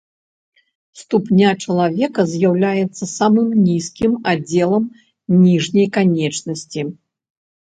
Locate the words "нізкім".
3.67-4.17